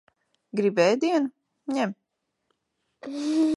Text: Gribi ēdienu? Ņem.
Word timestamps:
Gribi 0.59 0.83
ēdienu? 0.85 1.29
Ņem. 1.77 1.95